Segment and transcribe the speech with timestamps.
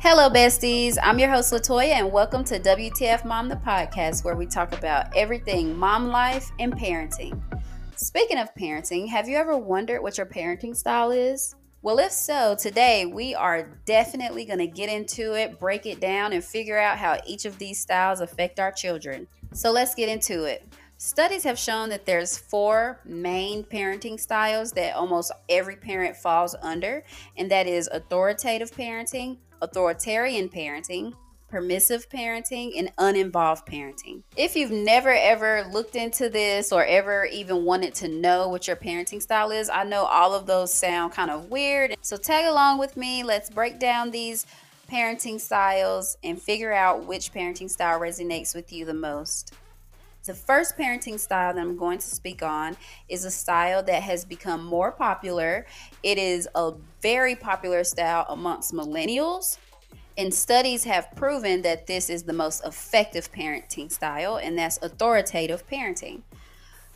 [0.00, 0.96] Hello, besties.
[1.02, 5.08] I'm your host, Latoya, and welcome to WTF Mom, the podcast, where we talk about
[5.16, 7.42] everything mom life and parenting.
[7.96, 11.56] Speaking of parenting, have you ever wondered what your parenting style is?
[11.82, 16.32] Well, if so, today we are definitely going to get into it, break it down,
[16.32, 19.26] and figure out how each of these styles affect our children.
[19.52, 20.62] So let's get into it.
[20.98, 27.02] Studies have shown that there's four main parenting styles that almost every parent falls under,
[27.36, 31.14] and that is authoritative parenting, authoritarian parenting,
[31.48, 34.22] permissive parenting, and uninvolved parenting.
[34.36, 38.76] If you've never ever looked into this or ever even wanted to know what your
[38.76, 41.96] parenting style is, I know all of those sound kind of weird.
[42.02, 43.22] So tag along with me.
[43.22, 44.46] Let's break down these
[44.90, 49.54] parenting styles and figure out which parenting style resonates with you the most.
[50.28, 52.76] The first parenting style that I'm going to speak on
[53.08, 55.64] is a style that has become more popular.
[56.02, 59.56] It is a very popular style amongst millennials.
[60.18, 65.66] And studies have proven that this is the most effective parenting style, and that's authoritative
[65.66, 66.20] parenting.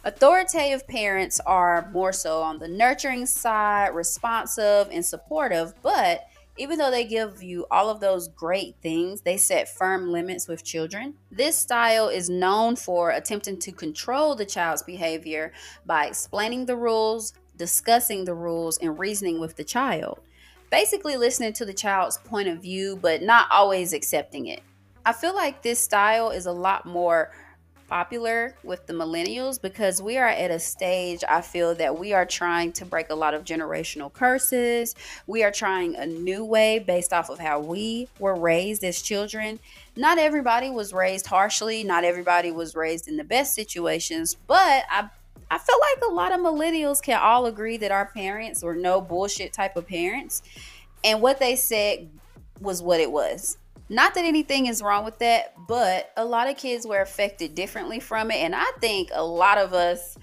[0.04, 6.26] Authoritative parents are more so on the nurturing side, responsive and supportive, but
[6.58, 10.64] even though they give you all of those great things, they set firm limits with
[10.64, 11.14] children.
[11.30, 15.52] This style is known for attempting to control the child's behavior
[15.86, 20.20] by explaining the rules, discussing the rules, and reasoning with the child.
[20.70, 24.62] Basically, listening to the child's point of view, but not always accepting it.
[25.04, 27.32] I feel like this style is a lot more
[27.92, 32.24] popular with the millennials because we are at a stage I feel that we are
[32.24, 34.94] trying to break a lot of generational curses.
[35.26, 39.60] We are trying a new way based off of how we were raised as children.
[39.94, 45.10] Not everybody was raised harshly, not everybody was raised in the best situations, but I
[45.50, 49.02] I feel like a lot of millennials can all agree that our parents were no
[49.02, 50.40] bullshit type of parents.
[51.04, 52.08] And what they said
[52.58, 53.58] was what it was.
[53.92, 58.00] Not that anything is wrong with that, but a lot of kids were affected differently
[58.00, 58.36] from it.
[58.36, 60.16] And I think a lot of us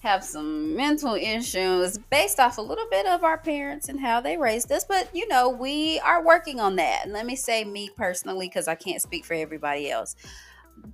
[0.00, 4.38] have some mental issues based off a little bit of our parents and how they
[4.38, 4.84] raised us.
[4.84, 7.02] But, you know, we are working on that.
[7.04, 10.16] And let me say me personally, because I can't speak for everybody else.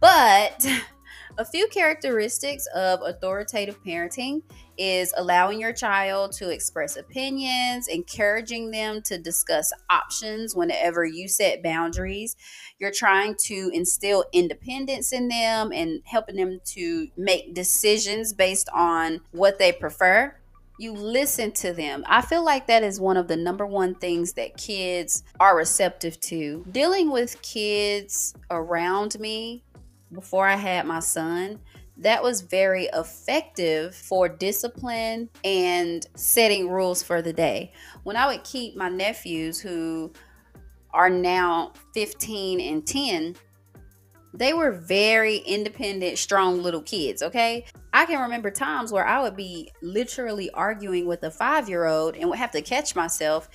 [0.00, 0.66] But
[1.38, 4.42] a few characteristics of authoritative parenting
[4.78, 11.62] is allowing your child to express opinions, encouraging them to discuss options whenever you set
[11.62, 12.36] boundaries.
[12.78, 19.20] You're trying to instill independence in them and helping them to make decisions based on
[19.32, 20.34] what they prefer.
[20.78, 22.04] You listen to them.
[22.06, 26.20] I feel like that is one of the number one things that kids are receptive
[26.20, 26.66] to.
[26.70, 29.64] Dealing with kids around me
[30.12, 31.58] before I had my son,
[31.98, 37.72] that was very effective for discipline and setting rules for the day.
[38.02, 40.12] When I would keep my nephews who
[40.92, 43.36] are now 15 and 10,
[44.34, 47.64] they were very independent, strong little kids, okay?
[47.94, 52.16] I can remember times where I would be literally arguing with a five year old
[52.16, 53.48] and would have to catch myself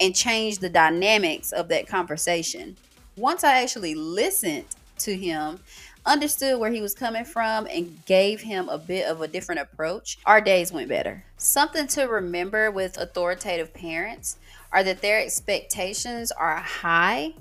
[0.00, 2.76] and change the dynamics of that conversation.
[3.16, 4.66] Once I actually listened
[4.98, 5.58] to him,
[6.06, 10.18] understood where he was coming from and gave him a bit of a different approach,
[10.26, 11.24] our days went better.
[11.36, 14.38] Something to remember with authoritative parents
[14.72, 17.34] are that their expectations are high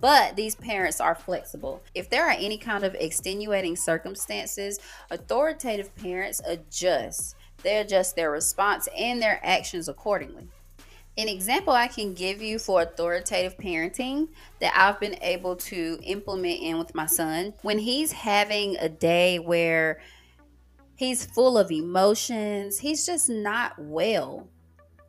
[0.00, 1.82] but these parents are flexible.
[1.94, 4.80] If there are any kind of extenuating circumstances,
[5.10, 7.36] authoritative parents adjust.
[7.62, 10.48] They adjust their response and their actions accordingly.
[11.20, 16.62] An example I can give you for authoritative parenting that I've been able to implement
[16.62, 20.00] in with my son when he's having a day where
[20.96, 24.48] he's full of emotions, he's just not well.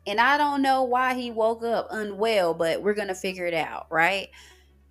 [0.06, 3.54] And I don't know why he woke up unwell, but we're going to figure it
[3.54, 4.28] out, right?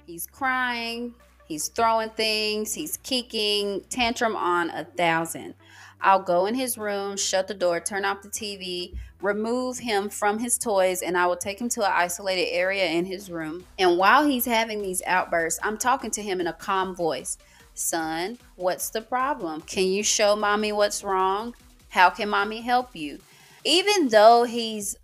[0.08, 1.14] He's crying,
[1.46, 5.54] he's throwing things, he's kicking, tantrum on a thousand.
[6.02, 10.40] I'll go in his room, shut the door, turn off the TV, remove him from
[10.40, 13.66] his toys, and I will take him to an isolated area in his room.
[13.78, 17.38] And while he's having these outbursts, I'm talking to him in a calm voice
[17.74, 19.62] Son, what's the problem?
[19.62, 21.56] Can you show mommy what's wrong?
[21.90, 23.20] How can mommy help you?
[23.64, 24.98] Even though he's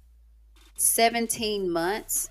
[0.76, 2.30] 17 months,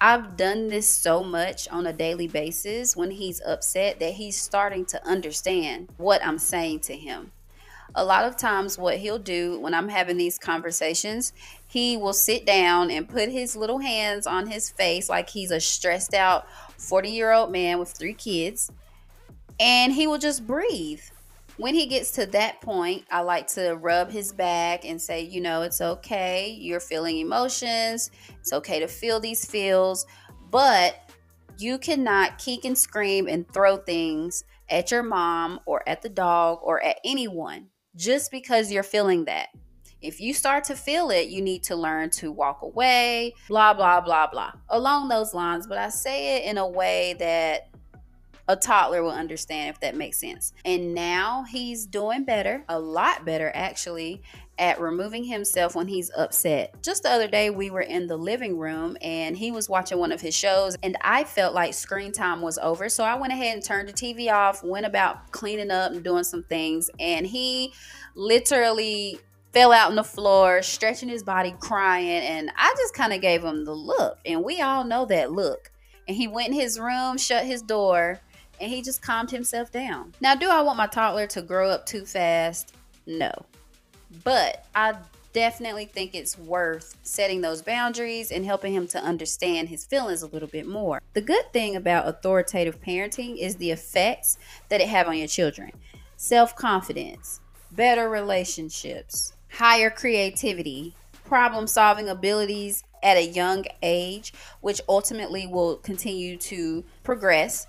[0.00, 4.86] I've done this so much on a daily basis when he's upset that he's starting
[4.86, 7.32] to understand what I'm saying to him
[7.94, 11.32] a lot of times what he'll do when I'm having these conversations,
[11.66, 15.60] he will sit down and put his little hands on his face like he's a
[15.60, 16.46] stressed out
[16.78, 18.70] 40 year old man with three kids,
[19.58, 21.02] and he will just breathe.
[21.56, 25.42] When he gets to that point, I like to rub his back and say, you
[25.42, 26.56] know, it's okay.
[26.58, 28.10] You're feeling emotions.
[28.38, 30.06] It's okay to feel these feels,
[30.50, 31.10] But
[31.58, 36.60] you cannot kick and scream and throw things at your mom or at the dog
[36.62, 39.48] or at anyone just because you're feeling that.
[40.00, 44.00] If you start to feel it, you need to learn to walk away, blah, blah,
[44.00, 45.66] blah, blah, along those lines.
[45.66, 47.68] But I say it in a way that
[48.48, 50.54] a toddler will understand if that makes sense.
[50.64, 54.22] And now he's doing better, a lot better actually,
[54.60, 56.80] at removing himself when he's upset.
[56.82, 60.12] Just the other day, we were in the living room and he was watching one
[60.12, 62.88] of his shows, and I felt like screen time was over.
[62.88, 66.24] So I went ahead and turned the TV off, went about cleaning up and doing
[66.24, 67.72] some things, and he
[68.14, 69.18] literally
[69.52, 72.22] fell out on the floor, stretching his body, crying.
[72.22, 75.72] And I just kind of gave him the look, and we all know that look.
[76.06, 78.20] And he went in his room, shut his door,
[78.60, 80.12] and he just calmed himself down.
[80.20, 82.74] Now, do I want my toddler to grow up too fast?
[83.06, 83.32] No.
[84.24, 84.96] But I
[85.32, 90.26] definitely think it's worth setting those boundaries and helping him to understand his feelings a
[90.26, 91.00] little bit more.
[91.14, 95.70] The good thing about authoritative parenting is the effects that it have on your children.
[96.16, 97.40] Self-confidence,
[97.72, 106.84] better relationships, higher creativity, problem-solving abilities at a young age, which ultimately will continue to
[107.04, 107.66] progress,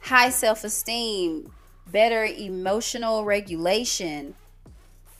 [0.00, 1.52] high self-esteem,
[1.90, 4.34] better emotional regulation,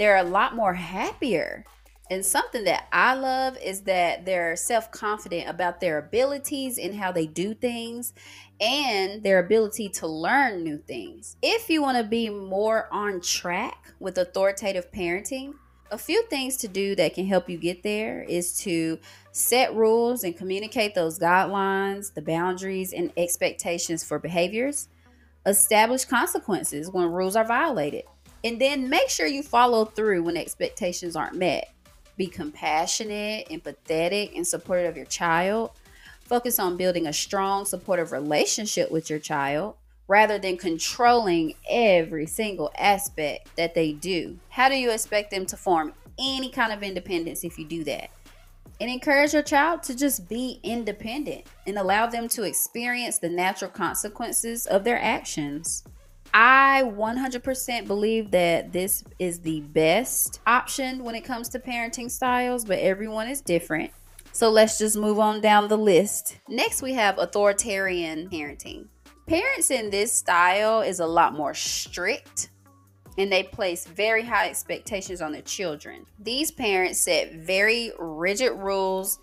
[0.02, 1.64] they're a lot more happier.
[2.10, 7.12] And something that I love is that they're self confident about their abilities and how
[7.12, 8.12] they do things
[8.60, 11.36] and their ability to learn new things.
[11.40, 15.54] If you want to be more on track with authoritative parenting,
[15.92, 18.98] a few things to do that can help you get there is to
[19.30, 24.88] set rules and communicate those guidelines, the boundaries, and expectations for behaviors.
[25.46, 28.02] Establish consequences when rules are violated.
[28.44, 31.72] And then make sure you follow through when expectations aren't met.
[32.16, 35.70] Be compassionate, empathetic, and supportive of your child.
[36.24, 39.76] Focus on building a strong, supportive relationship with your child
[40.08, 44.38] rather than controlling every single aspect that they do.
[44.50, 48.10] How do you expect them to form any kind of independence if you do that?
[48.80, 53.70] And encourage your child to just be independent and allow them to experience the natural
[53.70, 55.84] consequences of their actions.
[56.34, 62.64] I 100% believe that this is the best option when it comes to parenting styles,
[62.64, 63.90] but everyone is different.
[64.32, 66.38] So let's just move on down the list.
[66.48, 68.88] Next, we have authoritarian parenting.
[69.26, 72.48] Parents in this style is a lot more strict
[73.18, 76.06] and they place very high expectations on their children.
[76.18, 79.18] These parents set very rigid rules,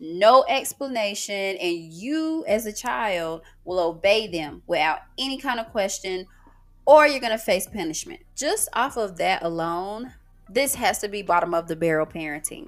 [0.00, 6.26] no explanation, and you as a child will obey them without any kind of question
[6.88, 8.20] or you're going to face punishment.
[8.34, 10.14] Just off of that alone,
[10.48, 12.64] this has to be bottom of the barrel parenting.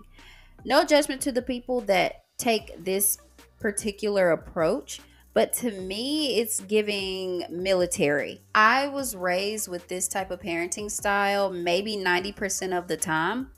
[0.63, 3.17] No judgment to the people that take this
[3.61, 5.01] particular approach,
[5.33, 8.43] but to me, it's giving military.
[8.55, 13.53] I was raised with this type of parenting style maybe 90% of the time.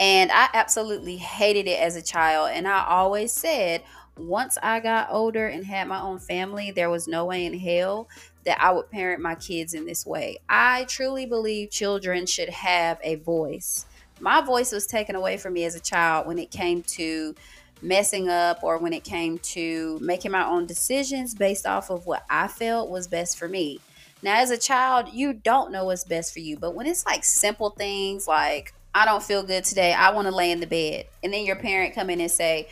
[0.00, 2.50] And I absolutely hated it as a child.
[2.52, 3.84] And I always said,
[4.16, 8.08] once I got older and had my own family, there was no way in hell
[8.48, 10.38] that I would parent my kids in this way.
[10.48, 13.84] I truly believe children should have a voice.
[14.20, 17.34] My voice was taken away from me as a child when it came to
[17.82, 22.24] messing up or when it came to making my own decisions based off of what
[22.30, 23.80] I felt was best for me.
[24.22, 27.24] Now, as a child, you don't know what's best for you, but when it's like
[27.24, 31.04] simple things like, I don't feel good today, I want to lay in the bed,
[31.22, 32.68] and then your parent come in and say,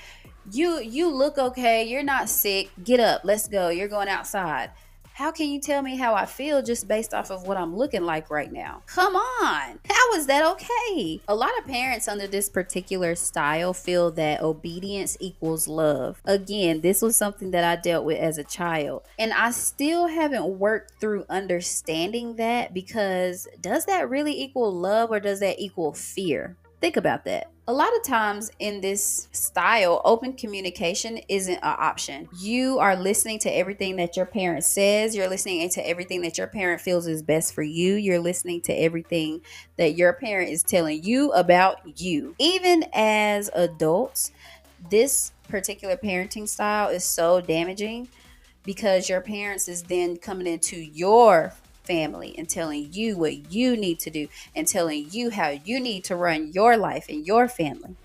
[0.52, 4.70] you you look okay you're not sick get up let's go you're going outside
[5.16, 8.02] how can you tell me how I feel just based off of what I'm looking
[8.02, 8.82] like right now?
[8.84, 9.78] Come on.
[9.88, 11.22] How is that okay?
[11.26, 16.20] A lot of parents under this particular style feel that obedience equals love.
[16.26, 19.04] Again, this was something that I dealt with as a child.
[19.18, 25.18] And I still haven't worked through understanding that because does that really equal love or
[25.18, 26.58] does that equal fear?
[26.80, 27.50] Think about that.
[27.68, 32.28] A lot of times in this style, open communication isn't an option.
[32.38, 36.46] You are listening to everything that your parent says, you're listening to everything that your
[36.46, 39.40] parent feels is best for you, you're listening to everything
[39.78, 42.36] that your parent is telling you about you.
[42.38, 44.30] Even as adults,
[44.90, 48.06] this particular parenting style is so damaging
[48.64, 51.52] because your parents is then coming into your
[51.86, 56.04] family and telling you what you need to do and telling you how you need
[56.04, 57.96] to run your life and your family.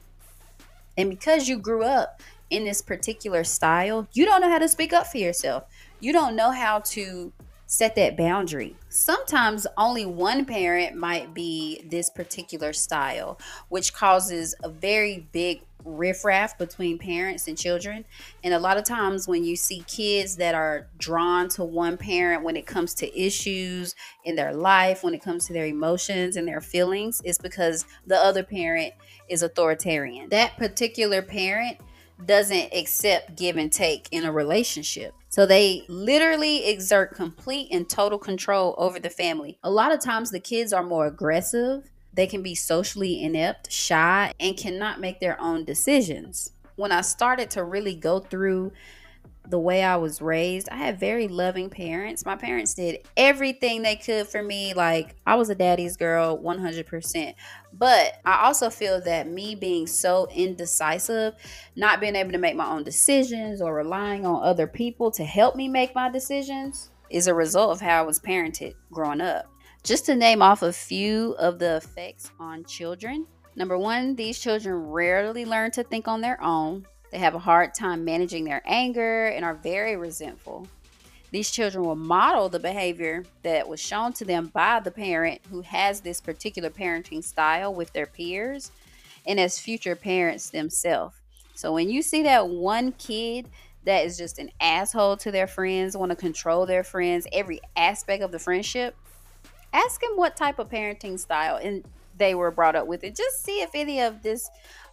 [0.98, 4.94] And because you grew up in this particular style, you don't know how to speak
[4.94, 5.64] up for yourself.
[6.00, 7.32] You don't know how to
[7.72, 8.76] set that boundary.
[8.90, 16.58] Sometimes only one parent might be this particular style, which causes a very big riffraff
[16.58, 18.06] between parents and children.
[18.44, 22.44] And a lot of times when you see kids that are drawn to one parent
[22.44, 26.48] when it comes to issues in their life, when it comes to their emotions and
[26.48, 28.94] their feelings, it's because the other parent
[29.30, 30.30] is authoritarian.
[30.30, 31.78] That particular parent
[32.26, 35.14] doesn't accept give and take in a relationship.
[35.30, 39.58] So they literally exert complete and total control over the family.
[39.64, 44.34] A lot of times the kids are more aggressive they can be socially inept, shy,
[44.40, 46.52] and cannot make their own decisions.
[46.76, 48.72] When I started to really go through
[49.48, 52.26] the way I was raised, I had very loving parents.
[52.26, 54.74] My parents did everything they could for me.
[54.74, 57.34] Like, I was a daddy's girl 100%.
[57.74, 61.34] But I also feel that me being so indecisive,
[61.76, 65.56] not being able to make my own decisions or relying on other people to help
[65.56, 69.51] me make my decisions, is a result of how I was parented growing up.
[69.84, 73.26] Just to name off a few of the effects on children.
[73.56, 76.86] Number one, these children rarely learn to think on their own.
[77.12, 80.68] They have a hard time managing their anger and are very resentful.
[81.32, 85.62] These children will model the behavior that was shown to them by the parent who
[85.62, 88.72] has this particular parenting style with their peers
[89.26, 91.16] and as future parents themselves.
[91.56, 93.50] So when you see that one kid
[93.86, 98.22] that is just an asshole to their friends, want to control their friends, every aspect
[98.22, 98.96] of the friendship,
[99.74, 101.84] ask them what type of parenting style and
[102.18, 103.16] they were brought up with it.
[103.16, 104.50] Just see if any of this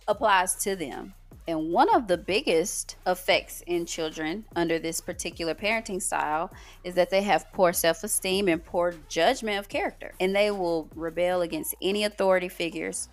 [0.06, 1.14] applies to them.
[1.46, 6.52] And one of the biggest effects in children under this particular parenting style
[6.84, 10.12] is that they have poor self esteem and poor judgment of character.
[10.20, 13.08] And they will rebel against any authority figures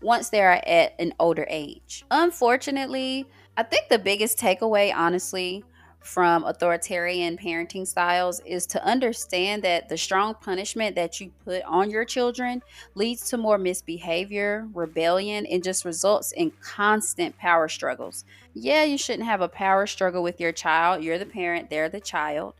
[0.00, 2.04] once they are at an older age.
[2.10, 5.64] Unfortunately, I think the biggest takeaway, honestly,
[6.00, 11.90] from authoritarian parenting styles is to understand that the strong punishment that you put on
[11.90, 12.62] your children
[12.94, 18.24] leads to more misbehavior, rebellion, and just results in constant power struggles.
[18.54, 21.02] Yeah, you shouldn't have a power struggle with your child.
[21.02, 22.54] You're the parent, they're the child.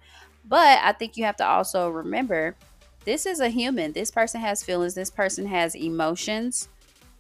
[0.45, 2.57] But I think you have to also remember
[3.05, 3.93] this is a human.
[3.93, 6.69] This person has feelings, this person has emotions,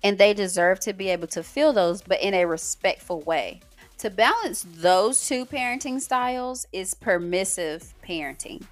[0.02, 3.60] and they deserve to be able to feel those, but in a respectful way.
[3.98, 8.62] To balance those two parenting styles is permissive parenting.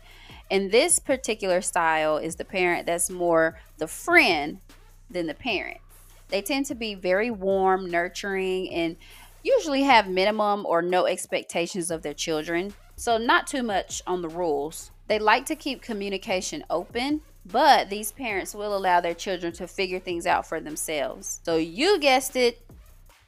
[0.52, 4.60] And this particular style is the parent that's more the friend
[5.10, 5.78] than the parent.
[6.28, 8.96] They tend to be very warm, nurturing, and
[9.42, 12.74] usually have minimum or no expectations of their children.
[12.94, 14.92] So, not too much on the rules.
[15.08, 20.00] They like to keep communication open, but these parents will allow their children to figure
[20.00, 21.40] things out for themselves.
[21.44, 22.60] So, you guessed it,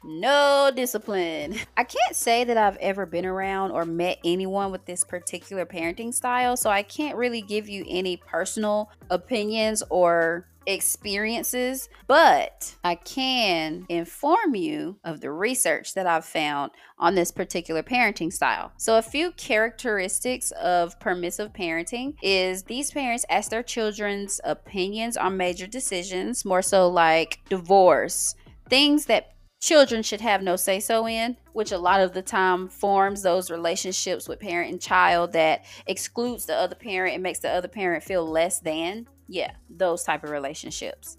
[0.02, 1.56] no discipline.
[1.76, 6.12] I can't say that I've ever been around or met anyone with this particular parenting
[6.12, 13.86] style, so I can't really give you any personal opinions or experiences, but I can
[13.88, 18.72] inform you of the research that I've found on this particular parenting style.
[18.76, 25.36] So, a few characteristics of permissive parenting is these parents ask their children's opinions on
[25.36, 28.34] major decisions, more so like divorce,
[28.68, 32.68] things that children should have no say so in, which a lot of the time
[32.68, 37.50] forms those relationships with parent and child that excludes the other parent and makes the
[37.50, 39.06] other parent feel less than.
[39.28, 41.18] Yeah, those type of relationships.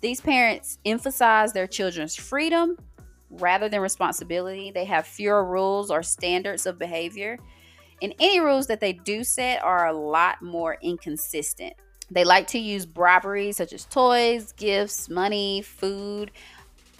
[0.00, 2.78] These parents emphasize their children's freedom
[3.28, 4.70] rather than responsibility.
[4.70, 7.38] They have fewer rules or standards of behavior.
[8.02, 11.74] And any rules that they do set are a lot more inconsistent.
[12.10, 16.32] They like to use bribery, such as toys, gifts, money, food,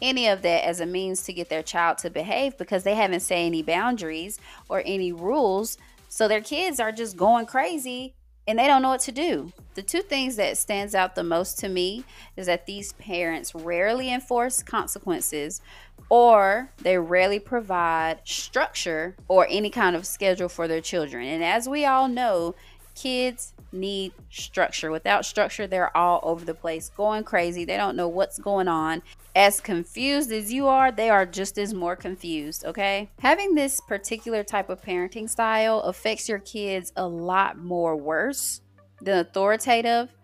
[0.03, 3.21] any of that as a means to get their child to behave because they haven't
[3.21, 4.39] set any boundaries
[4.69, 5.79] or any rules.
[6.09, 8.15] So their kids are just going crazy
[8.47, 9.53] and they don't know what to do.
[9.75, 12.05] The two things that stands out the most to me
[12.37, 15.61] is that these parents rarely enforce consequences
[16.09, 21.27] or they rarely provide structure or any kind of schedule for their children.
[21.27, 22.57] And as we all know,
[22.97, 24.91] kids need structure.
[24.91, 27.65] Without structure, they're all over the place, going crazy.
[27.65, 29.03] They don't know what's going on
[29.35, 33.11] as confused as you are, they are just as more confused, okay?
[33.21, 38.61] Having this particular type of parenting style affects your kids a lot more worse
[39.01, 40.15] than authoritative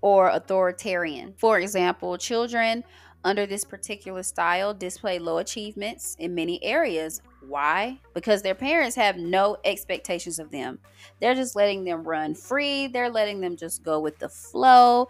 [0.00, 1.34] or authoritarian.
[1.36, 2.84] For example, children
[3.24, 7.20] under this particular style display low achievements in many areas.
[7.46, 7.98] Why?
[8.14, 10.78] Because their parents have no expectations of them.
[11.20, 15.08] They're just letting them run free, they're letting them just go with the flow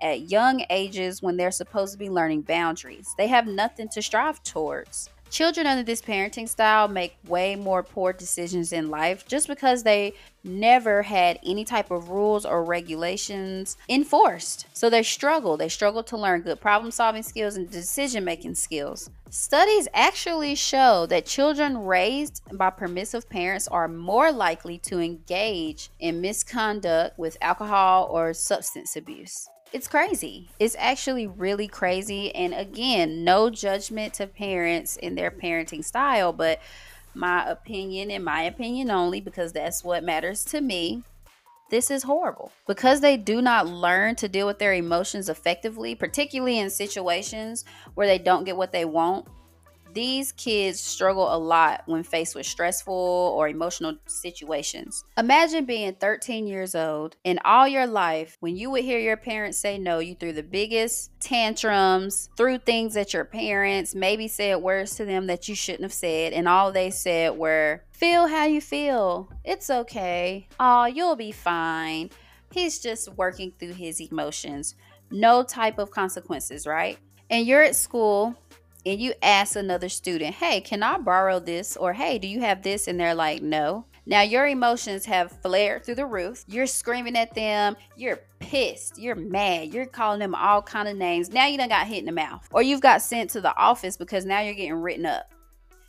[0.00, 3.14] at young ages when they're supposed to be learning boundaries.
[3.16, 5.10] They have nothing to strive towards.
[5.30, 10.14] Children under this parenting style make way more poor decisions in life just because they
[10.42, 14.66] never had any type of rules or regulations enforced.
[14.72, 15.58] So they struggle.
[15.58, 19.10] They struggle to learn good problem solving skills and decision making skills.
[19.28, 26.22] Studies actually show that children raised by permissive parents are more likely to engage in
[26.22, 30.48] misconduct with alcohol or substance abuse it's crazy.
[30.58, 32.34] It's actually really crazy.
[32.34, 36.60] And again, no judgment to parents in their parenting style, but
[37.14, 41.02] my opinion, in my opinion only, because that's what matters to me.
[41.70, 46.58] This is horrible because they do not learn to deal with their emotions effectively, particularly
[46.58, 49.26] in situations where they don't get what they want
[49.94, 55.04] these kids struggle a lot when faced with stressful or emotional situations.
[55.16, 59.58] Imagine being 13 years old and all your life, when you would hear your parents
[59.58, 64.94] say no, you threw the biggest tantrums, threw things at your parents, maybe said words
[64.96, 68.60] to them that you shouldn't have said, and all they said were, Feel how you
[68.60, 69.28] feel.
[69.44, 70.46] It's okay.
[70.60, 72.10] Oh, you'll be fine.
[72.52, 74.76] He's just working through his emotions.
[75.10, 76.96] No type of consequences, right?
[77.28, 78.36] And you're at school
[78.86, 81.76] and you ask another student, hey, can I borrow this?
[81.76, 82.88] Or hey, do you have this?
[82.88, 83.84] And they're like, no.
[84.06, 86.44] Now your emotions have flared through the roof.
[86.48, 87.76] You're screaming at them.
[87.96, 88.98] You're pissed.
[88.98, 89.74] You're mad.
[89.74, 91.30] You're calling them all kind of names.
[91.30, 92.48] Now you done got hit in the mouth.
[92.52, 95.30] Or you've got sent to the office because now you're getting written up.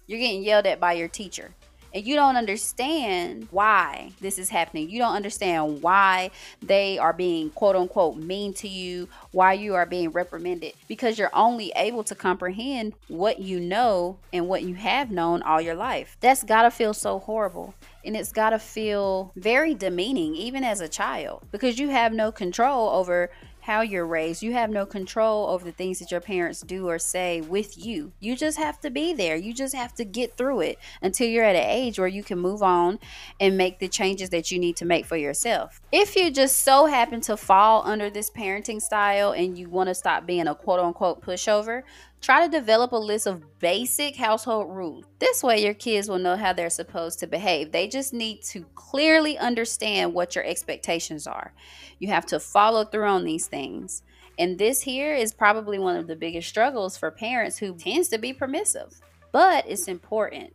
[0.08, 1.53] You're getting yelled at by your teacher
[1.93, 4.89] and you don't understand why this is happening.
[4.89, 6.31] You don't understand why
[6.62, 11.29] they are being quote unquote mean to you, why you are being reprimanded, because you're
[11.34, 16.17] only able to comprehend what you know and what you have known all your life.
[16.19, 17.74] That's gotta feel so horrible.
[18.05, 22.89] And it's gotta feel very demeaning, even as a child, because you have no control
[22.89, 23.29] over
[23.61, 24.41] how you're raised.
[24.41, 28.11] You have no control over the things that your parents do or say with you.
[28.19, 29.35] You just have to be there.
[29.35, 32.39] You just have to get through it until you're at an age where you can
[32.39, 32.99] move on
[33.39, 35.81] and make the changes that you need to make for yourself.
[35.91, 39.95] If you just so happen to fall under this parenting style and you want to
[39.95, 41.83] stop being a quote unquote pushover,
[42.21, 45.05] Try to develop a list of basic household rules.
[45.19, 47.71] This way, your kids will know how they're supposed to behave.
[47.71, 51.53] They just need to clearly understand what your expectations are.
[51.98, 54.03] You have to follow through on these things.
[54.37, 58.17] And this here is probably one of the biggest struggles for parents who tends to
[58.17, 59.00] be permissive.
[59.31, 60.53] But it's important.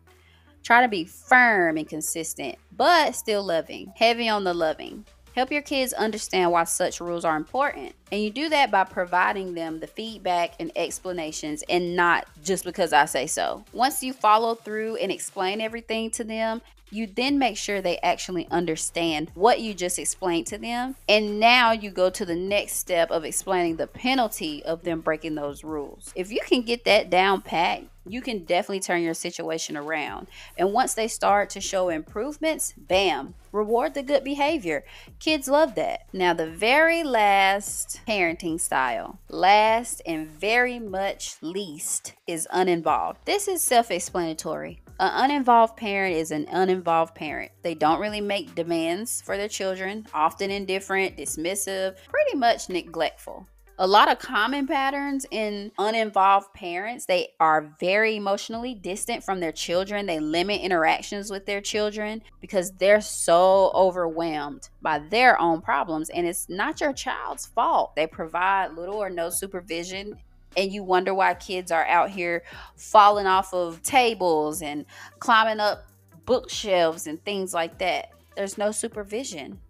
[0.62, 3.92] Try to be firm and consistent, but still loving.
[3.96, 5.04] Heavy on the loving.
[5.34, 7.92] Help your kids understand why such rules are important.
[8.12, 12.92] And you do that by providing them the feedback and explanations and not just because
[12.92, 13.64] I say so.
[13.72, 16.62] Once you follow through and explain everything to them,
[16.94, 20.94] you then make sure they actually understand what you just explained to them.
[21.08, 25.34] And now you go to the next step of explaining the penalty of them breaking
[25.34, 26.12] those rules.
[26.14, 30.28] If you can get that down pat, you can definitely turn your situation around.
[30.58, 34.84] And once they start to show improvements, bam, reward the good behavior.
[35.18, 36.02] Kids love that.
[36.12, 43.20] Now, the very last parenting style, last and very much least, is uninvolved.
[43.24, 44.80] This is self explanatory.
[45.00, 47.50] An uninvolved parent is an uninvolved parent.
[47.62, 53.48] They don't really make demands for their children, often indifferent, dismissive, pretty much neglectful.
[53.76, 59.50] A lot of common patterns in uninvolved parents, they are very emotionally distant from their
[59.50, 60.06] children.
[60.06, 66.08] They limit interactions with their children because they're so overwhelmed by their own problems.
[66.10, 67.96] And it's not your child's fault.
[67.96, 70.20] They provide little or no supervision
[70.56, 72.42] and you wonder why kids are out here
[72.76, 74.86] falling off of tables and
[75.18, 75.86] climbing up
[76.26, 78.10] bookshelves and things like that.
[78.36, 79.60] There's no supervision.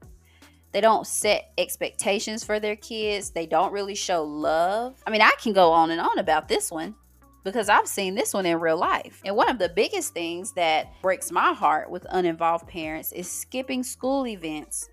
[0.73, 3.31] They don't set expectations for their kids.
[3.31, 5.01] They don't really show love.
[5.07, 6.97] I mean, I can go on and on about this one
[7.45, 9.21] because I've seen this one in real life.
[9.25, 13.83] And one of the biggest things that breaks my heart with uninvolved parents is skipping
[13.83, 14.89] school events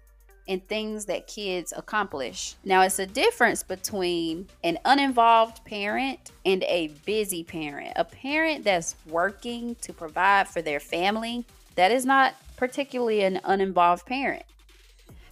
[0.47, 2.55] and things that kids accomplish.
[2.63, 7.93] Now, it's a difference between an uninvolved parent and a busy parent.
[7.95, 14.05] A parent that's working to provide for their family, that is not particularly an uninvolved
[14.05, 14.43] parent.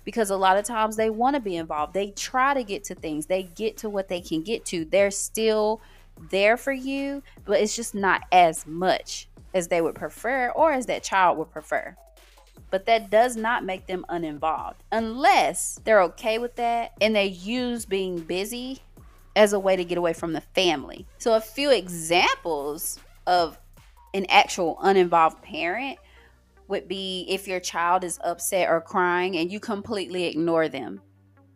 [0.06, 1.94] Because a lot of times they want to be involved.
[1.94, 3.26] They try to get to things.
[3.26, 4.86] They get to what they can get to.
[4.86, 5.82] They're still
[6.30, 10.86] there for you, but it's just not as much as they would prefer or as
[10.88, 11.96] that child would prefer
[12.70, 17.86] but that does not make them uninvolved unless they're okay with that and they use
[17.86, 18.82] being busy
[19.36, 21.06] as a way to get away from the family.
[21.18, 23.58] So, a few examples of
[24.14, 25.98] an actual uninvolved parent
[26.68, 31.02] would be if your child is upset or crying and you completely ignore them.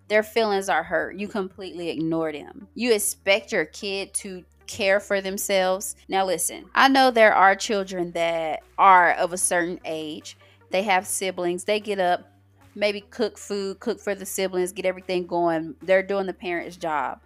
[0.08, 1.18] Their feelings are hurt.
[1.18, 2.68] You completely ignore them.
[2.76, 5.96] You expect your kid to care for themselves.
[6.08, 10.38] Now, listen, I know there are children that are of a certain age,
[10.74, 12.32] they have siblings, they get up,
[12.74, 15.76] maybe cook food, cook for the siblings, get everything going.
[15.84, 17.22] They're doing the parent's job.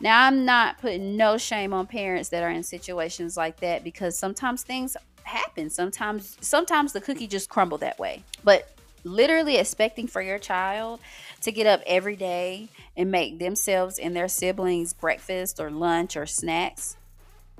[0.00, 4.18] Now, I'm not putting no shame on parents that are in situations like that because
[4.18, 5.70] sometimes things happen.
[5.70, 8.24] Sometimes sometimes the cookie just crumble that way.
[8.42, 8.74] But
[9.04, 10.98] literally expecting for your child
[11.42, 16.26] to get up every day and make themselves and their siblings breakfast or lunch or
[16.26, 16.96] snacks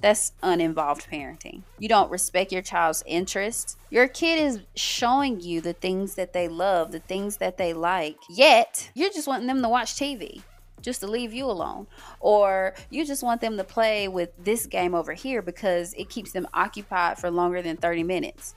[0.01, 1.63] that's uninvolved parenting.
[1.79, 3.77] You don't respect your child's interests.
[3.91, 8.17] Your kid is showing you the things that they love, the things that they like,
[8.29, 10.43] yet you're just wanting them to watch TV
[10.83, 11.87] just to leave you alone.
[12.21, 16.33] Or you just want them to play with this game over here because it keeps
[16.33, 18.55] them occupied for longer than 30 minutes.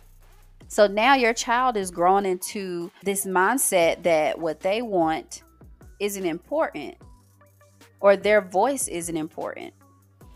[0.68, 5.44] So now your child is growing into this mindset that what they want
[6.00, 6.96] isn't important
[8.00, 9.74] or their voice isn't important.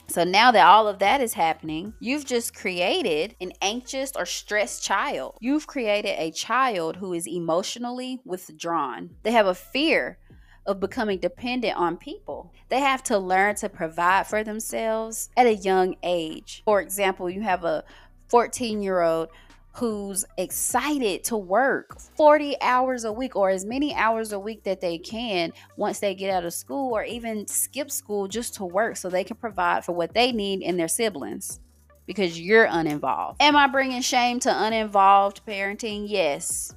[0.09, 4.83] So now that all of that is happening, you've just created an anxious or stressed
[4.83, 5.35] child.
[5.41, 9.11] You've created a child who is emotionally withdrawn.
[9.23, 10.17] They have a fear
[10.65, 12.53] of becoming dependent on people.
[12.69, 16.61] They have to learn to provide for themselves at a young age.
[16.65, 17.83] For example, you have a
[18.29, 19.29] 14 year old
[19.77, 24.81] who's excited to work 40 hours a week or as many hours a week that
[24.81, 28.97] they can once they get out of school or even skip school just to work
[28.97, 31.59] so they can provide for what they need and their siblings
[32.07, 33.39] because you're uninvolved.
[33.39, 36.05] Am I bringing shame to uninvolved parenting?
[36.07, 36.73] Yes.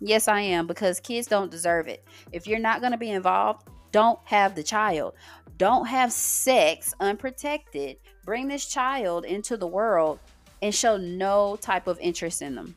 [0.00, 2.04] Yes, I am because kids don't deserve it.
[2.32, 5.14] If you're not going to be involved, don't have the child.
[5.56, 7.96] Don't have sex unprotected.
[8.24, 10.18] Bring this child into the world
[10.64, 12.74] and show no type of interest in them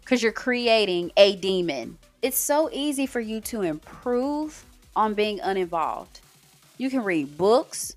[0.00, 1.98] because you're creating a demon.
[2.22, 4.64] It's so easy for you to improve
[4.96, 6.20] on being uninvolved.
[6.78, 7.94] You can read books,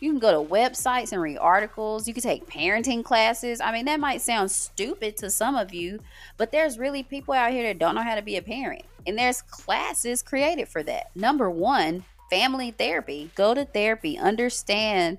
[0.00, 2.06] you can go to websites and read articles.
[2.06, 3.60] You can take parenting classes.
[3.60, 6.00] I mean, that might sound stupid to some of you,
[6.36, 8.84] but there's really people out here that don't know how to be a parent.
[9.06, 11.14] And there's classes created for that.
[11.14, 13.30] Number one, family therapy.
[13.34, 15.16] Go to therapy, understand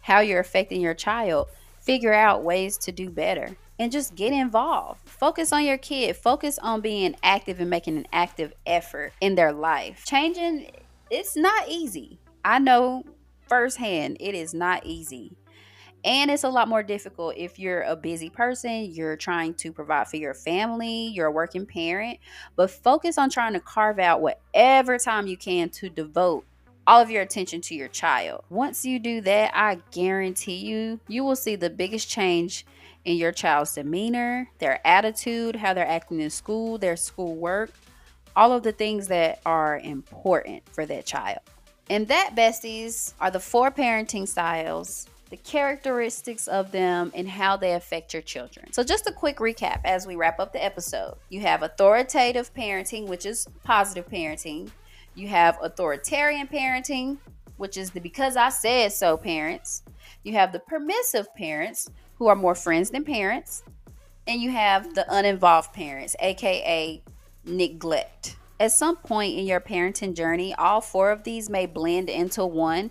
[0.00, 1.48] how you're affecting your child,
[1.84, 5.00] figure out ways to do better, and just get involved.
[5.08, 9.52] Focus on your kid, focus on being active and making an active effort in their
[9.52, 10.04] life.
[10.06, 10.70] Changing,
[11.10, 12.18] it's not easy.
[12.44, 13.04] I know
[13.48, 15.36] firsthand, it is not easy.
[16.04, 20.06] And it's a lot more difficult if you're a busy person, you're trying to provide
[20.06, 22.18] for your family, you're a working parent,
[22.56, 26.44] but focus on trying to carve out whatever time you can to devote
[26.86, 28.44] all of your attention to your child.
[28.50, 32.66] Once you do that, I guarantee you, you will see the biggest change
[33.04, 37.70] in your child's demeanor, their attitude, how they're acting in school, their schoolwork,
[38.36, 41.40] all of the things that are important for that child.
[41.90, 47.74] And that, besties, are the four parenting styles, the characteristics of them, and how they
[47.74, 48.72] affect your children.
[48.72, 53.06] So, just a quick recap as we wrap up the episode you have authoritative parenting,
[53.06, 54.70] which is positive parenting,
[55.14, 57.18] you have authoritarian parenting,
[57.56, 59.82] which is the because I said so parents,
[60.22, 63.64] you have the permissive parents, who are more friends than parents,
[64.26, 67.02] and you have the uninvolved parents, aka
[67.44, 68.36] neglect.
[68.60, 72.90] At some point in your parenting journey, all four of these may blend into one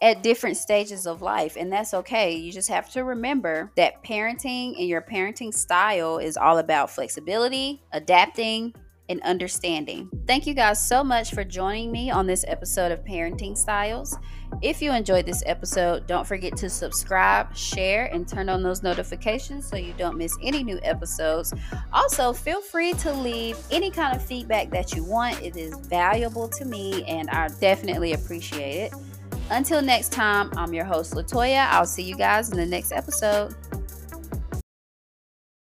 [0.00, 2.34] at different stages of life, and that's okay.
[2.34, 7.82] You just have to remember that parenting and your parenting style is all about flexibility,
[7.92, 8.74] adapting,
[9.12, 10.10] and understanding.
[10.26, 14.18] Thank you guys so much for joining me on this episode of Parenting Styles.
[14.60, 19.68] If you enjoyed this episode, don't forget to subscribe, share, and turn on those notifications
[19.68, 21.54] so you don't miss any new episodes.
[21.92, 25.40] Also, feel free to leave any kind of feedback that you want.
[25.42, 28.92] It is valuable to me and I definitely appreciate it.
[29.50, 31.66] Until next time, I'm your host, Latoya.
[31.68, 33.54] I'll see you guys in the next episode.